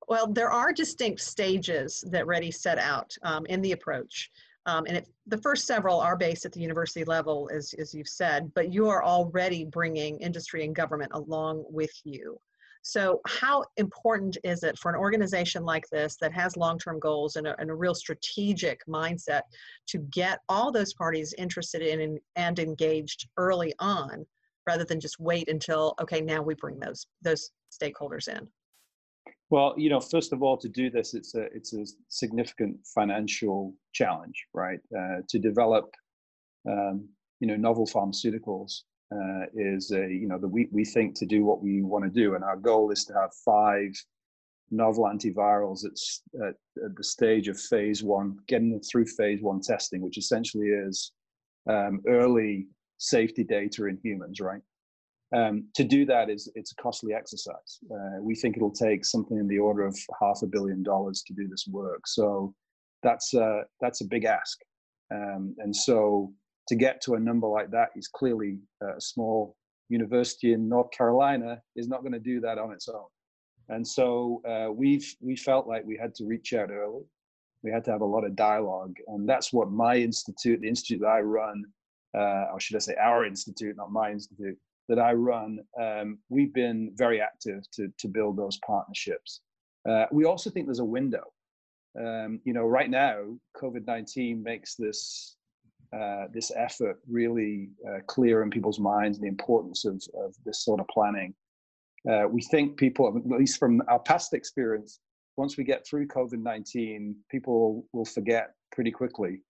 well, 0.07 0.27
there 0.27 0.51
are 0.51 0.73
distinct 0.73 1.21
stages 1.21 2.03
that 2.11 2.27
Ready 2.27 2.51
set 2.51 2.77
out 2.77 3.15
um, 3.23 3.45
in 3.47 3.61
the 3.61 3.71
approach. 3.71 4.29
Um, 4.65 4.85
and 4.85 4.97
it, 4.97 5.07
the 5.27 5.37
first 5.37 5.65
several 5.65 6.01
are 6.01 6.17
based 6.17 6.45
at 6.45 6.51
the 6.51 6.59
university 6.59 7.05
level, 7.05 7.49
as, 7.53 7.73
as 7.79 7.93
you've 7.93 8.09
said, 8.09 8.51
but 8.53 8.73
you 8.73 8.89
are 8.89 9.01
already 9.01 9.63
bringing 9.63 10.19
industry 10.19 10.65
and 10.65 10.75
government 10.75 11.11
along 11.13 11.63
with 11.69 11.93
you. 12.03 12.37
So, 12.83 13.21
how 13.27 13.65
important 13.77 14.37
is 14.43 14.63
it 14.63 14.77
for 14.77 14.89
an 14.89 14.97
organization 14.97 15.63
like 15.63 15.87
this 15.89 16.17
that 16.17 16.33
has 16.33 16.57
long 16.57 16.79
term 16.79 16.99
goals 16.99 17.35
and 17.35 17.47
a, 17.47 17.59
and 17.59 17.69
a, 17.69 17.75
real 17.75 17.95
strategic 17.95 18.85
mindset 18.85 19.41
to 19.87 19.99
get 19.99 20.39
all 20.49 20.71
those 20.71 20.93
parties 20.93 21.33
interested 21.37 21.81
in 21.81 22.19
and 22.35 22.59
engaged 22.59 23.27
early 23.37 23.73
on 23.79 24.25
rather 24.65 24.83
than 24.83 24.99
just 24.99 25.19
wait 25.19 25.49
until, 25.49 25.95
okay, 26.01 26.21
now 26.21 26.41
we 26.41 26.53
bring 26.53 26.79
those, 26.79 27.07
those 27.21 27.51
stakeholders 27.71 28.27
in? 28.27 28.47
Well, 29.49 29.73
you 29.77 29.89
know, 29.89 30.01
first 30.01 30.33
of 30.33 30.43
all, 30.43 30.57
to 30.57 30.67
do 30.67 30.89
this, 30.89 31.13
it's 31.13 31.33
a 31.35 31.43
it's 31.53 31.73
a 31.73 31.85
significant 32.09 32.77
financial 32.93 33.73
challenge, 33.93 34.45
right? 34.53 34.79
Uh, 34.95 35.21
to 35.29 35.39
develop, 35.39 35.85
um, 36.69 37.07
you 37.39 37.47
know, 37.47 37.55
novel 37.55 37.87
pharmaceuticals 37.87 38.81
uh, 39.11 39.45
is 39.55 39.91
a 39.91 40.07
you 40.11 40.27
know 40.27 40.37
the 40.37 40.47
we 40.47 40.67
we 40.71 40.83
think 40.83 41.15
to 41.15 41.25
do 41.25 41.45
what 41.45 41.61
we 41.61 41.81
want 41.81 42.03
to 42.03 42.09
do, 42.09 42.35
and 42.35 42.43
our 42.43 42.57
goal 42.57 42.91
is 42.91 43.05
to 43.05 43.13
have 43.13 43.31
five 43.45 43.91
novel 44.69 45.05
antivirals 45.05 45.85
at, 45.85 46.45
at, 46.45 46.55
at 46.83 46.95
the 46.95 47.03
stage 47.03 47.47
of 47.47 47.59
phase 47.59 48.03
one, 48.03 48.37
getting 48.47 48.79
through 48.81 49.05
phase 49.05 49.41
one 49.41 49.61
testing, 49.61 50.01
which 50.01 50.17
essentially 50.17 50.67
is 50.67 51.13
um, 51.69 52.01
early 52.07 52.67
safety 52.97 53.43
data 53.43 53.85
in 53.85 53.97
humans, 54.03 54.39
right? 54.39 54.61
Um, 55.35 55.67
to 55.75 55.83
do 55.83 56.05
that 56.05 56.29
is 56.29 56.49
it's 56.55 56.71
a 56.71 56.75
costly 56.75 57.13
exercise. 57.13 57.79
Uh, 57.91 58.21
we 58.21 58.35
think 58.35 58.55
it'll 58.55 58.71
take 58.71 59.03
something 59.03 59.37
in 59.37 59.47
the 59.47 59.59
order 59.59 59.85
of 59.85 59.97
half 60.21 60.39
a 60.41 60.47
billion 60.47 60.83
dollars 60.83 61.23
to 61.27 61.33
do 61.33 61.47
this 61.47 61.65
work. 61.69 62.07
So 62.07 62.53
that's 63.03 63.33
a, 63.33 63.63
that's 63.81 64.01
a 64.01 64.05
big 64.05 64.23
ask. 64.23 64.57
Um, 65.13 65.55
and 65.59 65.75
so 65.75 66.31
to 66.67 66.75
get 66.75 67.01
to 67.01 67.15
a 67.15 67.19
number 67.19 67.47
like 67.47 67.71
that 67.71 67.89
is 67.95 68.07
clearly 68.07 68.59
a 68.81 68.99
small 68.99 69.55
university 69.89 70.53
in 70.53 70.67
North 70.67 70.91
Carolina 70.91 71.61
is 71.75 71.87
not 71.87 72.01
going 72.01 72.13
to 72.13 72.19
do 72.19 72.39
that 72.41 72.57
on 72.57 72.71
its 72.71 72.87
own. 72.89 73.05
And 73.69 73.85
so 73.85 74.41
uh, 74.47 74.71
we've 74.71 75.07
we 75.21 75.35
felt 75.35 75.67
like 75.67 75.83
we 75.85 75.97
had 75.97 76.13
to 76.15 76.25
reach 76.25 76.53
out 76.53 76.71
early. 76.71 77.03
We 77.63 77.71
had 77.71 77.83
to 77.85 77.91
have 77.91 78.01
a 78.01 78.05
lot 78.05 78.23
of 78.23 78.35
dialogue, 78.35 78.95
and 79.07 79.27
that's 79.27 79.51
what 79.51 79.71
my 79.71 79.95
institute, 79.97 80.61
the 80.61 80.69
institute 80.69 81.01
that 81.01 81.07
I 81.07 81.21
run, 81.21 81.65
uh, 82.15 82.45
or 82.53 82.59
should 82.59 82.75
I 82.75 82.79
say, 82.79 82.95
our 82.95 83.25
institute, 83.25 83.75
not 83.75 83.91
my 83.91 84.11
institute, 84.11 84.57
that 84.89 84.99
I 84.99 85.13
run, 85.13 85.59
um, 85.81 86.19
we've 86.29 86.53
been 86.53 86.91
very 86.95 87.19
active 87.19 87.69
to 87.73 87.91
to 87.97 88.07
build 88.07 88.37
those 88.37 88.57
partnerships. 88.65 89.41
Uh, 89.89 90.05
we 90.11 90.23
also 90.25 90.49
think 90.49 90.65
there's 90.67 90.79
a 90.79 90.85
window. 90.85 91.23
Um, 91.99 92.39
you 92.45 92.53
know, 92.53 92.65
right 92.65 92.89
now, 92.89 93.37
COVID 93.61 93.85
nineteen 93.85 94.43
makes 94.43 94.75
this 94.75 95.35
uh, 95.93 96.25
this 96.33 96.51
effort 96.55 96.99
really 97.09 97.69
uh, 97.87 97.99
clear 98.07 98.43
in 98.43 98.49
people's 98.49 98.79
minds 98.79 99.19
the 99.19 99.27
importance 99.27 99.85
of, 99.85 100.01
of 100.19 100.35
this 100.45 100.63
sort 100.63 100.79
of 100.79 100.87
planning. 100.87 101.33
Uh, 102.09 102.27
we 102.29 102.41
think 102.41 102.77
people, 102.77 103.07
at 103.07 103.39
least 103.39 103.59
from 103.59 103.81
our 103.87 103.99
past 103.99 104.33
experience, 104.33 104.99
once 105.35 105.57
we 105.57 105.63
get 105.63 105.85
through 105.85 106.07
COVID 106.07 106.41
19, 106.41 107.15
people 107.29 107.85
will 107.93 108.05
forget 108.05 108.53
pretty 108.71 108.91
quickly 108.91 109.41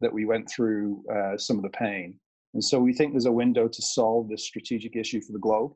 that 0.00 0.12
we 0.12 0.24
went 0.24 0.48
through 0.50 1.02
uh, 1.12 1.36
some 1.36 1.56
of 1.56 1.62
the 1.62 1.70
pain. 1.70 2.18
And 2.54 2.62
so 2.62 2.78
we 2.78 2.92
think 2.92 3.12
there's 3.12 3.26
a 3.26 3.32
window 3.32 3.68
to 3.68 3.82
solve 3.82 4.28
this 4.28 4.44
strategic 4.44 4.96
issue 4.96 5.20
for 5.20 5.32
the 5.32 5.38
globe. 5.38 5.72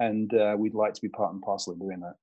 And 0.00 0.32
uh, 0.34 0.56
we'd 0.58 0.74
like 0.74 0.94
to 0.94 1.00
be 1.02 1.08
part 1.08 1.32
and 1.32 1.42
parcel 1.42 1.72
of 1.72 1.78
doing 1.78 2.00
that. 2.00 2.14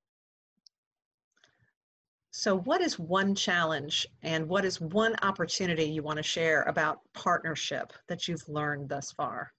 So, 2.33 2.59
what 2.59 2.79
is 2.79 2.97
one 2.97 3.35
challenge 3.35 4.07
and 4.23 4.47
what 4.47 4.63
is 4.63 4.79
one 4.79 5.15
opportunity 5.21 5.83
you 5.83 6.01
want 6.01 6.15
to 6.15 6.23
share 6.23 6.63
about 6.63 7.01
partnership 7.13 7.91
that 8.07 8.25
you've 8.25 8.47
learned 8.47 8.87
thus 8.87 9.11
far? 9.11 9.51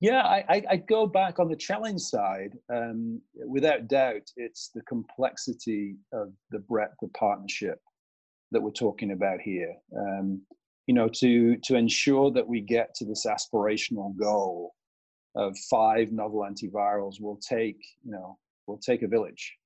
Yeah, 0.00 0.22
I, 0.22 0.62
I 0.68 0.76
go 0.76 1.06
back 1.06 1.38
on 1.38 1.48
the 1.48 1.56
challenge 1.56 2.00
side. 2.00 2.56
Um, 2.72 3.20
without 3.46 3.88
doubt, 3.88 4.22
it's 4.36 4.70
the 4.74 4.82
complexity 4.82 5.96
of 6.12 6.32
the 6.50 6.58
breadth 6.58 7.02
of 7.02 7.12
partnership 7.12 7.80
that 8.50 8.60
we're 8.60 8.70
talking 8.70 9.12
about 9.12 9.40
here. 9.40 9.74
Um, 9.96 10.42
you 10.88 10.94
know, 10.94 11.08
to 11.20 11.56
to 11.56 11.76
ensure 11.76 12.32
that 12.32 12.48
we 12.48 12.60
get 12.62 12.94
to 12.96 13.04
this 13.04 13.26
aspirational 13.26 14.16
goal 14.16 14.74
of 15.36 15.56
five 15.70 16.10
novel 16.10 16.40
antivirals 16.40 17.20
will 17.20 17.36
take, 17.36 17.80
you 18.04 18.10
know, 18.10 18.38
will 18.66 18.78
take 18.78 19.02
a 19.02 19.08
village 19.08 19.56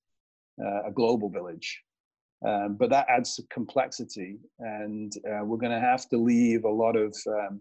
uh, 0.61 0.88
a 0.88 0.92
global 0.92 1.28
village. 1.28 1.82
Um, 2.47 2.76
but 2.78 2.90
that 2.90 3.06
adds 3.09 3.38
complexity, 3.50 4.38
and 4.59 5.12
uh, 5.28 5.44
we're 5.44 5.59
going 5.59 5.73
to 5.73 5.80
have 5.80 6.09
to 6.09 6.16
leave 6.16 6.64
a 6.64 6.68
lot 6.68 6.97
of 6.97 7.16
um, 7.28 7.61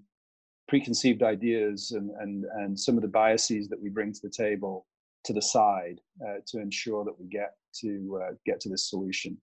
preconceived 0.68 1.22
ideas 1.22 1.92
and, 1.92 2.10
and, 2.20 2.46
and 2.56 2.80
some 2.80 2.96
of 2.96 3.04
the 3.04 3.08
biases 3.08 3.70
that 3.70 3.80
we 3.80 3.90
bring 3.90 4.12
to 4.12 4.20
the 4.24 4.30
table 4.30 4.88
to 5.26 5.34
the 5.34 5.42
side 5.42 6.00
uh, 6.26 6.38
to 6.48 6.60
ensure 6.60 7.06
that 7.06 7.20
we 7.20 7.28
get 7.28 7.54
to 7.82 8.20
uh, 8.24 8.32
get 8.46 8.60
to 8.62 8.70
this 8.70 8.90
solution. 8.90 9.38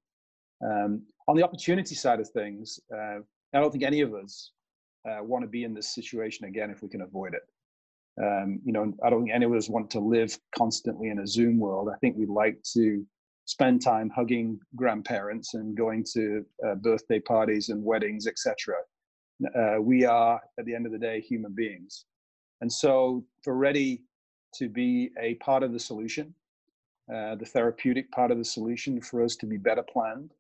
Um, 0.64 1.02
on 1.28 1.36
the 1.36 1.44
opportunity 1.44 1.94
side 1.94 2.18
of 2.18 2.28
things, 2.30 2.80
uh, 2.92 3.18
I 3.54 3.60
don't 3.60 3.70
think 3.70 3.84
any 3.84 4.00
of 4.00 4.14
us 4.14 4.52
uh, 5.08 5.22
want 5.22 5.44
to 5.44 5.48
be 5.48 5.64
in 5.64 5.74
this 5.74 5.94
situation 5.94 6.46
again 6.46 6.70
if 6.70 6.82
we 6.82 6.88
can 6.88 7.02
avoid 7.02 7.34
it. 7.34 7.42
Um, 8.20 8.60
you 8.64 8.72
know, 8.72 8.92
I 9.04 9.10
don't 9.10 9.22
think 9.22 9.34
any 9.34 9.46
of 9.46 9.52
us 9.52 9.68
want 9.68 9.90
to 9.90 10.00
live 10.00 10.36
constantly 10.56 11.10
in 11.10 11.20
a 11.20 11.26
Zoom 11.26 11.58
world. 11.58 11.88
I 11.94 11.98
think 11.98 12.16
we'd 12.16 12.28
like 12.28 12.58
to 12.74 13.06
spend 13.48 13.82
time 13.82 14.10
hugging 14.14 14.60
grandparents 14.76 15.54
and 15.54 15.74
going 15.74 16.04
to 16.04 16.44
uh, 16.66 16.74
birthday 16.74 17.18
parties 17.18 17.70
and 17.70 17.82
weddings, 17.82 18.26
etc. 18.26 18.74
Uh, 19.56 19.80
we 19.80 20.04
are, 20.04 20.38
at 20.58 20.66
the 20.66 20.74
end 20.74 20.84
of 20.84 20.92
the 20.92 20.98
day, 20.98 21.18
human 21.22 21.52
beings. 21.54 22.04
And 22.60 22.70
so, 22.70 23.24
for 23.42 23.56
Ready 23.56 24.02
to 24.56 24.68
be 24.68 25.10
a 25.18 25.34
part 25.36 25.62
of 25.62 25.72
the 25.72 25.78
solution, 25.80 26.34
uh, 27.12 27.36
the 27.36 27.46
therapeutic 27.46 28.10
part 28.12 28.30
of 28.30 28.36
the 28.36 28.44
solution, 28.44 29.00
for 29.00 29.24
us 29.24 29.34
to 29.36 29.46
be 29.46 29.56
better 29.56 29.82
planned 29.82 30.30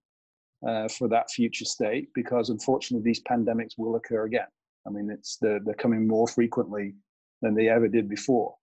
uh, 0.68 0.88
for 0.88 1.08
that 1.08 1.30
future 1.30 1.64
state, 1.64 2.10
because 2.14 2.50
unfortunately, 2.50 3.02
these 3.02 3.22
pandemics 3.22 3.78
will 3.78 3.96
occur 3.96 4.24
again. 4.24 4.48
I 4.86 4.90
mean, 4.90 5.08
it's 5.10 5.38
the, 5.38 5.60
they're 5.64 5.74
coming 5.74 6.06
more 6.06 6.28
frequently 6.28 6.94
than 7.40 7.54
they 7.54 7.70
ever 7.70 7.88
did 7.88 8.06
before. 8.06 8.54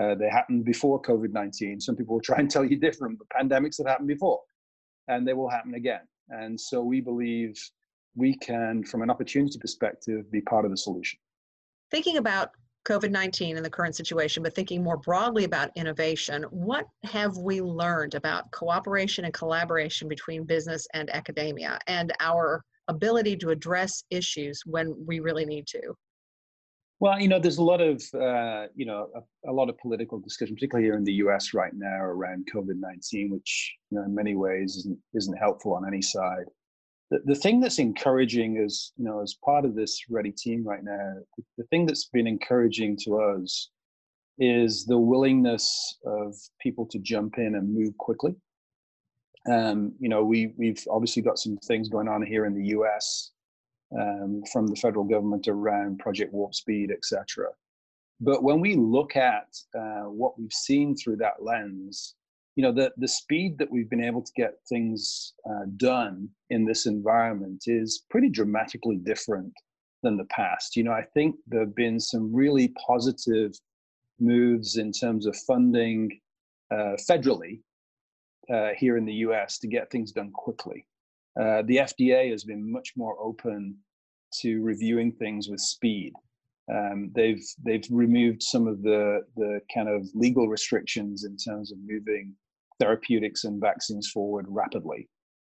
Uh, 0.00 0.14
they 0.14 0.28
happened 0.28 0.64
before 0.64 1.00
COVID 1.00 1.32
19. 1.32 1.80
Some 1.80 1.96
people 1.96 2.14
will 2.14 2.22
try 2.22 2.38
and 2.38 2.50
tell 2.50 2.64
you 2.64 2.76
different, 2.76 3.18
but 3.18 3.28
pandemics 3.28 3.78
have 3.78 3.86
happened 3.86 4.08
before 4.08 4.40
and 5.08 5.26
they 5.26 5.34
will 5.34 5.48
happen 5.48 5.74
again. 5.74 6.00
And 6.30 6.58
so 6.58 6.82
we 6.82 7.00
believe 7.00 7.58
we 8.16 8.36
can, 8.36 8.84
from 8.84 9.02
an 9.02 9.10
opportunity 9.10 9.58
perspective, 9.58 10.30
be 10.30 10.40
part 10.40 10.64
of 10.64 10.70
the 10.70 10.76
solution. 10.76 11.18
Thinking 11.90 12.16
about 12.16 12.50
COVID 12.86 13.10
19 13.10 13.56
and 13.56 13.64
the 13.64 13.70
current 13.70 13.96
situation, 13.96 14.42
but 14.42 14.54
thinking 14.54 14.82
more 14.82 14.96
broadly 14.96 15.44
about 15.44 15.70
innovation, 15.74 16.42
what 16.50 16.86
have 17.04 17.36
we 17.38 17.60
learned 17.60 18.14
about 18.14 18.50
cooperation 18.50 19.24
and 19.24 19.32
collaboration 19.32 20.06
between 20.08 20.44
business 20.44 20.86
and 20.92 21.08
academia 21.14 21.78
and 21.86 22.12
our 22.20 22.62
ability 22.88 23.36
to 23.38 23.50
address 23.50 24.04
issues 24.10 24.62
when 24.66 24.94
we 25.06 25.20
really 25.20 25.46
need 25.46 25.66
to? 25.68 25.94
Well, 27.00 27.20
you 27.20 27.28
know, 27.28 27.38
there's 27.38 27.58
a 27.58 27.62
lot 27.62 27.80
of 27.80 28.02
uh, 28.14 28.66
you 28.74 28.86
know 28.86 29.08
a, 29.14 29.50
a, 29.50 29.52
lot 29.52 29.68
of 29.68 29.78
political 29.78 30.20
discussion, 30.20 30.54
particularly 30.54 30.86
here 30.86 30.96
in 30.96 31.04
the 31.04 31.14
U.S. 31.14 31.52
right 31.52 31.72
now 31.74 32.00
around 32.00 32.48
COVID-19, 32.54 33.30
which 33.30 33.74
you 33.90 33.98
know 33.98 34.04
in 34.04 34.14
many 34.14 34.36
ways 34.36 34.76
isn't 34.76 34.98
isn't 35.12 35.36
helpful 35.36 35.74
on 35.74 35.86
any 35.86 36.02
side. 36.02 36.46
The, 37.10 37.20
the 37.24 37.34
thing 37.34 37.60
that's 37.60 37.78
encouraging 37.78 38.56
is 38.56 38.92
you 38.96 39.04
know 39.04 39.20
as 39.20 39.34
part 39.44 39.64
of 39.64 39.74
this 39.74 40.04
Ready 40.08 40.30
team 40.30 40.64
right 40.64 40.84
now, 40.84 41.14
the, 41.36 41.44
the 41.58 41.64
thing 41.64 41.84
that's 41.86 42.06
been 42.06 42.28
encouraging 42.28 42.96
to 43.04 43.20
us 43.20 43.70
is 44.38 44.84
the 44.84 44.98
willingness 44.98 45.98
of 46.06 46.34
people 46.60 46.86
to 46.86 46.98
jump 47.00 47.38
in 47.38 47.56
and 47.56 47.74
move 47.74 47.96
quickly. 47.98 48.34
Um, 49.50 49.94
you 49.98 50.08
know, 50.08 50.24
we 50.24 50.54
we've 50.56 50.82
obviously 50.88 51.22
got 51.22 51.38
some 51.38 51.56
things 51.56 51.88
going 51.88 52.08
on 52.08 52.24
here 52.24 52.46
in 52.46 52.54
the 52.54 52.68
U.S 52.68 53.32
um, 53.98 54.42
from 54.52 54.66
the 54.66 54.76
federal 54.76 55.04
government 55.04 55.48
around 55.48 55.98
Project 55.98 56.32
Warp 56.32 56.54
Speed, 56.54 56.90
etc. 56.90 57.48
But 58.20 58.42
when 58.42 58.60
we 58.60 58.76
look 58.76 59.16
at 59.16 59.48
uh, 59.74 60.04
what 60.04 60.38
we've 60.38 60.52
seen 60.52 60.96
through 60.96 61.16
that 61.16 61.42
lens, 61.42 62.14
you 62.56 62.62
know, 62.62 62.72
the, 62.72 62.92
the 62.96 63.08
speed 63.08 63.58
that 63.58 63.70
we've 63.70 63.90
been 63.90 64.04
able 64.04 64.22
to 64.22 64.32
get 64.36 64.58
things 64.68 65.34
uh, 65.48 65.66
done 65.76 66.28
in 66.50 66.64
this 66.64 66.86
environment 66.86 67.64
is 67.66 68.04
pretty 68.10 68.28
dramatically 68.28 68.96
different 68.96 69.52
than 70.02 70.16
the 70.16 70.26
past. 70.26 70.76
You 70.76 70.84
know, 70.84 70.92
I 70.92 71.02
think 71.14 71.36
there 71.48 71.60
have 71.60 71.74
been 71.74 71.98
some 71.98 72.32
really 72.32 72.72
positive 72.86 73.52
moves 74.20 74.76
in 74.76 74.92
terms 74.92 75.26
of 75.26 75.36
funding 75.36 76.20
uh, 76.70 76.96
federally 77.08 77.60
uh, 78.52 78.70
here 78.76 78.96
in 78.96 79.04
the 79.04 79.14
US 79.14 79.58
to 79.58 79.66
get 79.66 79.90
things 79.90 80.12
done 80.12 80.30
quickly. 80.30 80.86
Uh, 81.40 81.62
the 81.66 81.78
FDA 81.78 82.30
has 82.30 82.44
been 82.44 82.70
much 82.70 82.92
more 82.96 83.16
open 83.20 83.76
to 84.40 84.62
reviewing 84.62 85.12
things 85.12 85.48
with 85.48 85.60
speed. 85.60 86.12
Um, 86.72 87.10
they've 87.14 87.44
they've 87.64 87.86
removed 87.90 88.42
some 88.42 88.66
of 88.66 88.82
the 88.82 89.22
the 89.36 89.60
kind 89.72 89.88
of 89.88 90.08
legal 90.14 90.48
restrictions 90.48 91.24
in 91.24 91.36
terms 91.36 91.72
of 91.72 91.78
moving 91.84 92.34
therapeutics 92.80 93.44
and 93.44 93.60
vaccines 93.60 94.10
forward 94.10 94.46
rapidly. 94.48 95.08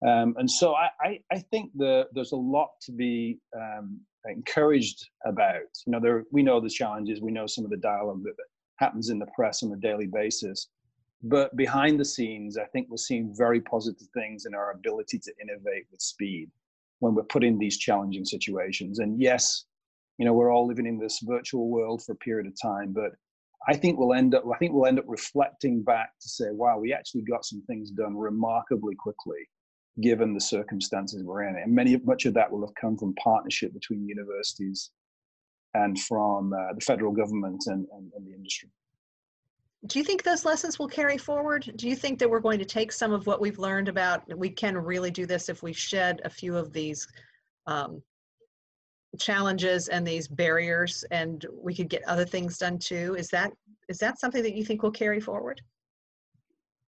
Um, 0.07 0.35
and 0.39 0.51
so 0.51 0.75
I, 0.75 0.89
I, 1.01 1.21
I, 1.33 1.39
think 1.39 1.71
the, 1.75 2.07
there's 2.13 2.33
a 2.33 2.37
lot 2.37 2.69
to 2.83 2.93
be 2.93 3.39
um, 3.57 4.01
encouraged 4.27 5.09
about. 5.25 5.63
You 5.87 5.93
know, 5.93 6.01
there, 6.01 6.25
we 6.31 6.43
know 6.43 6.61
the 6.61 6.69
challenges, 6.69 7.23
we 7.23 7.33
know 7.33 7.47
some 7.47 7.65
of 7.65 7.71
the 7.71 7.79
dialogue 7.79 8.23
that 8.25 8.35
happens 8.79 9.09
in 9.09 9.19
the 9.19 9.29
press 9.35 9.63
on 9.63 9.73
a 9.73 9.77
daily 9.77 10.07
basis. 10.07 10.69
But 11.27 11.57
behind 11.57 11.99
the 11.99 12.05
scenes, 12.05 12.59
I 12.59 12.67
think 12.67 12.89
we're 12.91 12.99
seeing 12.99 13.35
very 13.35 13.59
positive 13.59 14.07
things 14.13 14.45
in 14.45 14.55
our 14.55 14.73
ability 14.73 15.19
to 15.21 15.33
innovate 15.41 15.87
with 15.91 16.03
speed 16.03 16.51
when 16.99 17.15
we're 17.15 17.23
put 17.23 17.43
in 17.43 17.59
these 17.59 17.79
challenging 17.79 18.27
situations. 18.27 18.99
And 18.99 19.19
yes, 19.19 19.65
you 20.19 20.27
know, 20.27 20.35
we're 20.35 20.53
all 20.53 20.67
living 20.67 20.87
in 20.87 20.99
this 20.99 21.21
virtual 21.23 21.71
world 21.71 22.03
for 22.05 22.13
a 22.13 22.17
period 22.17 22.47
of 22.47 22.53
time, 22.61 22.93
but 22.93 23.13
I 23.67 23.75
think 23.75 23.99
we'll 23.99 24.13
end 24.13 24.35
up 24.35 24.45
I 24.55 24.59
think 24.59 24.75
we'll 24.75 24.85
end 24.85 24.99
up 24.99 25.07
reflecting 25.09 25.83
back 25.83 26.11
to 26.21 26.29
say, 26.29 26.51
wow, 26.51 26.79
we 26.79 26.93
actually 26.93 27.23
got 27.23 27.47
some 27.47 27.63
things 27.63 27.91
done 27.91 28.15
remarkably 28.19 28.95
quickly 28.95 29.49
given 30.03 30.35
the 30.35 30.41
circumstances 30.41 31.23
we're 31.25 31.45
in. 31.45 31.57
And 31.57 31.75
many 31.75 31.97
much 32.05 32.27
of 32.27 32.35
that 32.35 32.53
will 32.53 32.67
have 32.67 32.75
come 32.75 32.99
from 32.99 33.15
partnership 33.15 33.73
between 33.73 34.07
universities 34.07 34.91
and 35.73 35.99
from 36.01 36.53
uh, 36.53 36.75
the 36.75 36.83
federal 36.83 37.13
government 37.13 37.63
and, 37.67 37.87
and, 37.97 38.13
and 38.15 38.27
the 38.27 38.35
industry 38.35 38.69
do 39.87 39.99
you 39.99 40.05
think 40.05 40.23
those 40.23 40.45
lessons 40.45 40.79
will 40.79 40.89
carry 40.89 41.19
forward? 41.19 41.71
Do 41.77 41.89
you 41.89 41.97
think 41.97 42.19
that 42.19 42.31
we're 42.31 42.41
going 42.41 42.59
to 42.59 42.65
take 42.65 42.91
some 42.91 43.13
of 43.13 43.27
what 43.27 43.41
we've 43.41 43.59
learned 43.59 43.89
about 43.89 44.23
we 44.37 44.49
can 44.49 44.77
really 44.79 45.11
do 45.11 45.27
this 45.27 45.49
if 45.49 45.63
we 45.63 45.73
shed 45.73 46.21
a 46.25 46.31
few 46.31 46.57
of 46.57 46.73
these 46.73 47.07
um, 47.67 48.03
challenges 49.19 49.89
and 49.89 50.07
these 50.07 50.27
barriers, 50.27 51.05
and 51.11 51.45
we 51.53 51.75
could 51.75 51.89
get 51.89 52.03
other 52.09 52.25
things 52.25 52.59
done 52.59 52.79
too? 52.79 53.15
Is 53.19 53.29
that 53.29 53.53
is 53.89 53.99
that 53.99 54.19
something 54.19 54.43
that 54.43 54.55
you 54.55 54.65
think 54.65 54.83
will 54.83 54.91
carry 54.91 55.21
forward? 55.21 55.61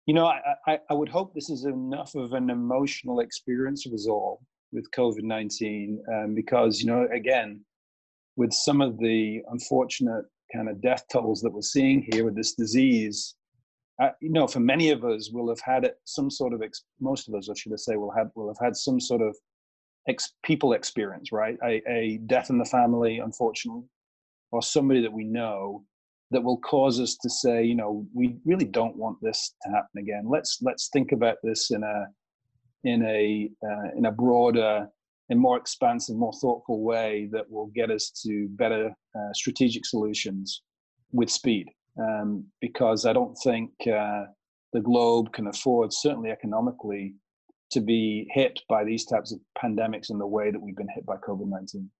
You 0.06 0.14
know, 0.14 0.26
I, 0.26 0.40
I, 0.66 0.78
I 0.90 0.94
would 0.94 1.08
hope 1.08 1.32
this 1.32 1.48
is 1.48 1.64
enough 1.64 2.14
of 2.14 2.32
an 2.32 2.50
emotional 2.50 3.20
experience 3.20 3.84
for 3.84 3.94
us 3.94 4.06
all 4.06 4.42
with 4.72 4.90
COVID 4.90 5.22
nineteen, 5.22 6.02
um, 6.12 6.34
because 6.34 6.80
you 6.80 6.88
know, 6.88 7.08
again, 7.12 7.64
with 8.36 8.52
some 8.52 8.82
of 8.82 8.98
the 8.98 9.40
unfortunate 9.50 10.26
kind 10.54 10.68
of 10.68 10.80
death 10.80 11.04
tolls 11.10 11.40
that 11.42 11.52
we're 11.52 11.62
seeing 11.62 12.06
here 12.12 12.24
with 12.24 12.36
this 12.36 12.54
disease, 12.54 13.34
you 14.20 14.30
know, 14.30 14.46
for 14.46 14.60
many 14.60 14.90
of 14.90 15.04
us, 15.04 15.30
we'll 15.32 15.48
have 15.48 15.60
had 15.60 15.84
it, 15.84 15.96
some 16.04 16.30
sort 16.30 16.52
of, 16.52 16.62
ex- 16.62 16.84
most 17.00 17.28
of 17.28 17.34
us, 17.34 17.48
I 17.48 17.54
should 17.54 17.78
say, 17.78 17.96
will 17.96 18.12
have 18.16 18.30
will 18.34 18.48
have 18.48 18.64
had 18.64 18.76
some 18.76 18.98
sort 18.98 19.22
of 19.22 19.36
ex- 20.08 20.34
people 20.42 20.72
experience, 20.72 21.32
right? 21.32 21.56
A, 21.64 21.82
a 21.88 22.18
death 22.26 22.50
in 22.50 22.58
the 22.58 22.64
family, 22.64 23.18
unfortunately, 23.18 23.84
or 24.50 24.62
somebody 24.62 25.02
that 25.02 25.12
we 25.12 25.24
know 25.24 25.84
that 26.30 26.42
will 26.42 26.58
cause 26.58 26.98
us 27.00 27.16
to 27.22 27.28
say, 27.28 27.64
you 27.64 27.74
know, 27.74 28.06
we 28.14 28.36
really 28.44 28.64
don't 28.64 28.96
want 28.96 29.18
this 29.22 29.54
to 29.62 29.70
happen 29.70 29.98
again. 29.98 30.24
Let's 30.28 30.58
let's 30.62 30.88
think 30.92 31.12
about 31.12 31.36
this 31.42 31.70
in 31.70 31.82
a 31.82 32.06
in 32.84 33.04
a 33.04 33.50
uh, 33.64 33.96
in 33.96 34.06
a 34.06 34.12
broader 34.12 34.88
and 35.28 35.38
more 35.38 35.56
expansive, 35.56 36.16
more 36.16 36.32
thoughtful 36.40 36.82
way 36.82 37.28
that 37.32 37.50
will 37.50 37.70
get 37.74 37.90
us 37.90 38.10
to 38.26 38.48
better 38.50 38.92
uh, 39.18 39.32
strategic 39.32 39.84
solutions 39.86 40.62
with 41.12 41.30
speed. 41.30 41.68
Um, 42.00 42.46
because 42.60 43.04
I 43.04 43.12
don't 43.12 43.36
think 43.44 43.70
uh, 43.86 44.24
the 44.72 44.80
globe 44.80 45.32
can 45.32 45.48
afford, 45.48 45.92
certainly 45.92 46.30
economically, 46.30 47.14
to 47.70 47.80
be 47.80 48.26
hit 48.30 48.60
by 48.68 48.84
these 48.84 49.04
types 49.04 49.32
of 49.32 49.40
pandemics 49.62 50.10
in 50.10 50.18
the 50.18 50.26
way 50.26 50.50
that 50.50 50.60
we've 50.60 50.76
been 50.76 50.88
hit 50.94 51.04
by 51.04 51.16
COVID 51.16 51.48
19. 51.48 51.90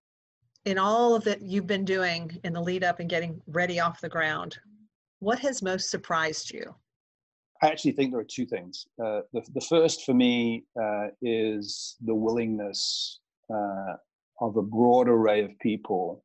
In 0.64 0.78
all 0.78 1.14
of 1.14 1.24
that 1.24 1.42
you've 1.42 1.66
been 1.66 1.84
doing 1.84 2.38
in 2.44 2.52
the 2.52 2.60
lead 2.60 2.84
up 2.84 3.00
and 3.00 3.10
getting 3.10 3.40
ready 3.48 3.80
off 3.80 4.00
the 4.00 4.08
ground, 4.08 4.58
what 5.18 5.38
has 5.40 5.62
most 5.62 5.90
surprised 5.90 6.52
you? 6.52 6.74
I 7.62 7.68
actually 7.68 7.92
think 7.92 8.10
there 8.10 8.20
are 8.20 8.24
two 8.24 8.46
things. 8.46 8.86
Uh, 9.02 9.20
the, 9.32 9.42
the 9.54 9.60
first 9.60 10.04
for 10.04 10.14
me 10.14 10.64
uh, 10.80 11.08
is 11.20 11.96
the 12.04 12.14
willingness 12.14 13.20
uh, 13.52 13.94
of 14.40 14.56
a 14.56 14.62
broad 14.62 15.08
array 15.08 15.44
of 15.44 15.56
people 15.60 16.24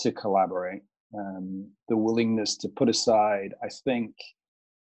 to 0.00 0.12
collaborate. 0.12 0.82
Um, 1.18 1.70
the 1.88 1.96
willingness 1.96 2.56
to 2.58 2.68
put 2.68 2.88
aside, 2.88 3.54
I 3.62 3.68
think, 3.84 4.14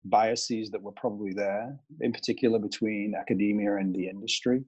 biases 0.05 0.69
that 0.71 0.81
were 0.81 0.91
probably 0.93 1.33
there, 1.33 1.77
in 2.01 2.11
particular 2.11 2.59
between 2.59 3.15
academia 3.15 3.77
and 3.77 3.93
the 3.93 4.07
industry, 4.07 4.63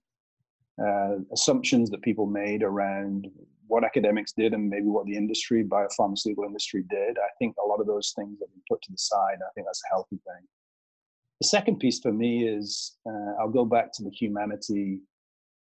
uh, 0.83 1.17
assumptions 1.31 1.89
that 1.91 2.01
people 2.01 2.25
made 2.25 2.63
around 2.63 3.27
what 3.67 3.83
academics 3.83 4.33
did 4.33 4.53
and 4.53 4.69
maybe 4.69 4.87
what 4.87 5.05
the 5.05 5.15
industry, 5.15 5.63
biopharmaceutical 5.63 6.45
industry 6.45 6.83
did. 6.89 7.17
I 7.17 7.29
think 7.39 7.55
a 7.63 7.67
lot 7.67 7.79
of 7.79 7.87
those 7.87 8.13
things 8.15 8.39
have 8.41 8.49
been 8.49 8.63
put 8.69 8.81
to 8.83 8.91
the 8.91 8.97
side. 8.97 9.37
I 9.41 9.51
think 9.53 9.67
that's 9.67 9.81
a 9.85 9.93
healthy 9.93 10.17
thing. 10.17 10.47
The 11.41 11.47
second 11.47 11.79
piece 11.79 11.99
for 11.99 12.11
me 12.11 12.47
is 12.47 12.97
uh, 13.07 13.33
I'll 13.39 13.49
go 13.49 13.65
back 13.65 13.91
to 13.93 14.03
the 14.03 14.11
humanity 14.11 14.99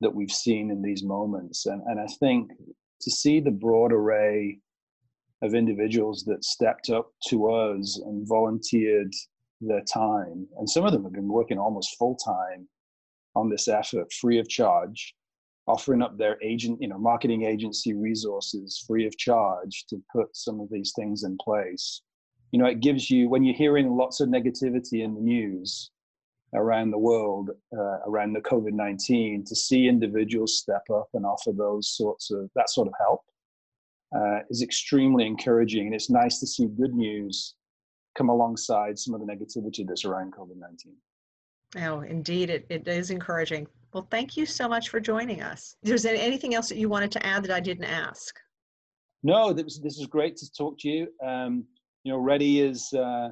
that 0.01 0.15
we've 0.15 0.33
seen 0.33 0.71
in 0.71 0.83
these 0.83 1.03
moments. 1.03 1.67
And, 1.67 1.83
and 1.87 2.01
I 2.01 2.07
think 2.19 2.51
to 3.01 3.11
see 3.11 3.41
the 3.41 3.51
broad 3.51 3.93
array 3.93 4.59
of 5.43 5.55
individuals 5.55 6.25
that 6.25 6.45
stepped 6.45 6.91
up 6.91 7.13
to 7.29 7.51
us 7.51 8.01
and 8.05 8.27
volunteered 8.29 9.13
their 9.61 9.83
time, 9.83 10.47
and 10.59 10.69
some 10.69 10.85
of 10.85 10.93
them 10.93 11.05
have 11.05 11.13
been 11.13 11.29
working 11.29 11.59
almost 11.59 11.97
full 11.99 12.17
time 12.17 12.69
on 13.35 13.49
this 13.49 13.69
effort 13.69 14.13
free 14.13 14.39
of 14.39 14.49
charge, 14.49 15.15
offering 15.67 16.03
up 16.03 16.19
their 16.19 16.43
agent, 16.43 16.81
you 16.81 16.89
know, 16.89 16.99
marketing 16.99 17.45
agency 17.45 17.95
resources 17.95 18.83
free 18.87 19.07
of 19.07 19.17
charge 19.17 19.85
to 19.89 20.03
put 20.13 20.35
some 20.37 20.61
of 20.61 20.69
these 20.71 20.93
things 20.97 21.25
in 21.25 21.37
place. 21.43 22.03
You 22.53 22.59
know, 22.59 22.67
it 22.67 22.81
gives 22.81 23.11
you, 23.11 23.29
when 23.29 23.45
you're 23.45 23.55
hearing 23.55 23.97
lots 23.97 24.21
of 24.21 24.29
negativity 24.29 25.05
in 25.05 25.15
the 25.15 25.21
news, 25.21 25.91
around 26.55 26.91
the 26.91 26.99
world 26.99 27.51
uh, 27.73 27.99
around 28.07 28.33
the 28.33 28.41
COVID 28.41 28.73
19 28.73 29.45
to 29.45 29.55
see 29.55 29.87
individuals 29.87 30.59
step 30.59 30.83
up 30.93 31.09
and 31.15 31.25
offer 31.25 31.53
those 31.53 31.97
sorts 31.97 32.31
of 32.31 32.51
that 32.57 32.71
sort 32.71 32.89
of 32.89 32.95
help 32.99 33.23
uh, 34.15 34.41
is 34.51 34.63
extremely 34.63 35.27
encouraging. 35.27 35.87
And 35.87 35.95
it's 35.95 36.11
nice 36.11 36.41
to 36.41 36.47
see 36.47 36.67
good 36.67 36.95
news 36.95 37.55
come 38.17 38.29
alongside 38.29 38.99
some 38.99 39.15
of 39.15 39.21
the 39.21 39.27
negativity 39.27 39.87
that's 39.87 40.05
around 40.05 40.33
COVID 40.33 40.57
19. 40.57 40.95
Oh, 41.87 42.01
indeed, 42.01 42.51
it, 42.51 42.67
it 42.69 42.89
is 42.89 43.11
encouraging. 43.11 43.67
Well, 43.93 44.07
thank 44.11 44.37
you 44.37 44.47
so 44.47 44.69
much 44.69 44.89
for 44.89 45.01
joining 45.01 45.43
us. 45.43 45.77
Is 45.83 46.03
there 46.03 46.17
anything 46.17 46.55
else 46.55 46.69
that 46.69 46.79
you 46.79 46.89
wanted 46.89 47.13
to 47.13 47.27
add 47.27 47.45
that 47.45 47.53
I 47.53 47.61
didn't 47.61 47.85
ask? 47.85 48.35
No, 49.23 49.53
this, 49.53 49.79
this 49.79 49.99
is 49.99 50.07
great 50.07 50.37
to 50.39 50.53
talk 50.53 50.79
to 50.81 50.89
you. 50.89 51.09
Um, 51.25 51.65
you 52.05 52.13
know, 52.13 52.19
Ready 52.19 52.61
is 52.61 52.93
uh, 52.93 53.29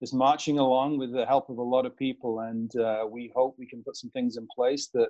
is 0.00 0.12
marching 0.12 0.58
along 0.58 0.98
with 0.98 1.12
the 1.12 1.26
help 1.26 1.50
of 1.50 1.58
a 1.58 1.62
lot 1.62 1.86
of 1.86 1.96
people, 1.96 2.40
and 2.40 2.74
uh, 2.76 3.04
we 3.10 3.32
hope 3.34 3.56
we 3.58 3.66
can 3.66 3.82
put 3.82 3.96
some 3.96 4.10
things 4.10 4.36
in 4.36 4.46
place 4.54 4.88
that 4.94 5.08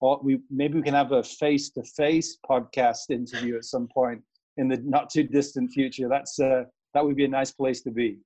or 0.00 0.20
we 0.22 0.40
maybe 0.50 0.74
we 0.74 0.82
can 0.82 0.94
have 0.94 1.12
a 1.12 1.22
face-to-face 1.22 2.38
podcast 2.48 3.10
interview 3.10 3.56
at 3.56 3.64
some 3.64 3.88
point 3.92 4.22
in 4.58 4.68
the 4.68 4.76
not 4.84 5.10
too 5.10 5.22
distant 5.22 5.72
future. 5.72 6.08
That's 6.08 6.38
uh, 6.38 6.64
that 6.94 7.04
would 7.04 7.16
be 7.16 7.24
a 7.24 7.28
nice 7.28 7.50
place 7.50 7.80
to 7.82 7.90
be. 7.90 8.18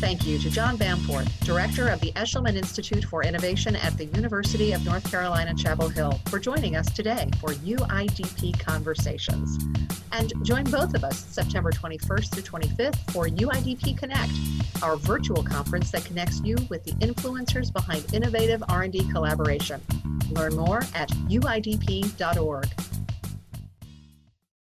Thank 0.00 0.28
you 0.28 0.38
to 0.38 0.48
John 0.48 0.78
Bamforth, 0.78 1.28
Director 1.44 1.88
of 1.88 2.00
the 2.00 2.12
Eshelman 2.12 2.54
Institute 2.54 3.04
for 3.04 3.24
Innovation 3.24 3.74
at 3.74 3.98
the 3.98 4.04
University 4.04 4.70
of 4.70 4.84
North 4.84 5.10
Carolina, 5.10 5.52
Chapel 5.56 5.88
Hill, 5.88 6.20
for 6.26 6.38
joining 6.38 6.76
us 6.76 6.88
today 6.92 7.28
for 7.40 7.48
UIDP 7.48 8.60
Conversations. 8.60 9.58
And 10.12 10.32
join 10.44 10.64
both 10.64 10.94
of 10.94 11.02
us 11.02 11.24
September 11.26 11.72
21st 11.72 12.30
through 12.32 12.42
25th 12.44 13.10
for 13.10 13.26
UIDP 13.26 13.98
Connect, 13.98 14.30
our 14.84 14.96
virtual 14.96 15.42
conference 15.42 15.90
that 15.90 16.04
connects 16.04 16.40
you 16.42 16.54
with 16.70 16.84
the 16.84 16.92
influencers 17.04 17.72
behind 17.72 18.14
innovative 18.14 18.62
R&D 18.68 19.10
collaboration. 19.10 19.80
Learn 20.30 20.54
more 20.54 20.82
at 20.94 21.08
uidp.org. 21.28 22.68